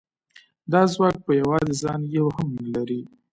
[0.71, 3.01] دا ځواک په یوازې ځان یو هم نه لري